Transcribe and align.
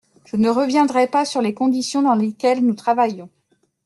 Je 0.25 0.35
ne 0.35 0.49
reviendrai 0.49 1.05
pas 1.05 1.25
sur 1.25 1.43
les 1.43 1.53
conditions 1.53 2.01
dans 2.01 2.15
lesquelles 2.15 2.65
nous 2.65 2.73
travaillons. 2.73 3.29